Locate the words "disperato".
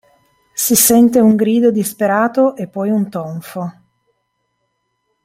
1.69-2.55